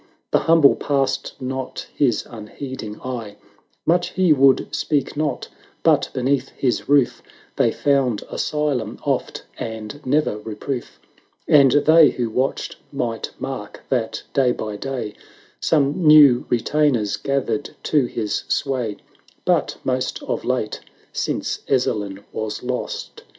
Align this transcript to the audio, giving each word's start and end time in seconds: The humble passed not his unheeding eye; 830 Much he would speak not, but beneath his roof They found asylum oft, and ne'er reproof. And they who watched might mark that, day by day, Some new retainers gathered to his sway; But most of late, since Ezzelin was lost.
The 0.31 0.39
humble 0.39 0.73
passed 0.73 1.35
not 1.39 1.85
his 1.93 2.25
unheeding 2.27 2.99
eye; 3.01 3.37
830 3.37 3.39
Much 3.85 4.09
he 4.13 4.33
would 4.33 4.67
speak 4.73 5.15
not, 5.15 5.47
but 5.83 6.09
beneath 6.11 6.49
his 6.57 6.89
roof 6.89 7.21
They 7.55 7.71
found 7.71 8.23
asylum 8.27 8.97
oft, 9.03 9.43
and 9.59 10.03
ne'er 10.03 10.39
reproof. 10.39 10.99
And 11.47 11.69
they 11.73 12.09
who 12.09 12.31
watched 12.31 12.77
might 12.91 13.29
mark 13.37 13.83
that, 13.89 14.23
day 14.33 14.51
by 14.51 14.75
day, 14.75 15.13
Some 15.59 16.03
new 16.07 16.47
retainers 16.49 17.15
gathered 17.15 17.69
to 17.83 18.05
his 18.05 18.43
sway; 18.47 18.97
But 19.45 19.77
most 19.83 20.23
of 20.23 20.43
late, 20.43 20.79
since 21.13 21.59
Ezzelin 21.67 22.23
was 22.33 22.63
lost. 22.63 23.21